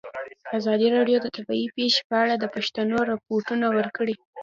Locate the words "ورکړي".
3.77-4.15